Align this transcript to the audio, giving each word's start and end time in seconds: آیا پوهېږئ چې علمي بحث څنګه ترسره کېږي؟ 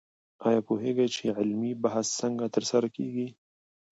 آیا 0.47 0.61
پوهېږئ 0.67 1.07
چې 1.15 1.35
علمي 1.37 1.71
بحث 1.83 2.07
څنګه 2.21 2.45
ترسره 2.55 2.87
کېږي؟ 2.95 3.27